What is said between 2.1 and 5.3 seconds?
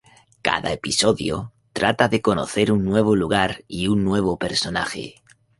conocer un nuevo lugar y un nuevo personaje.